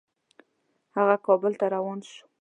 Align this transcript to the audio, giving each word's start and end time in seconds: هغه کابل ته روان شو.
هغه 0.95 1.15
کابل 1.27 1.53
ته 1.59 1.65
روان 1.75 1.99
شو. 2.09 2.23